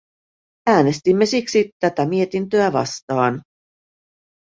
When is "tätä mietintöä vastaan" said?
1.79-3.41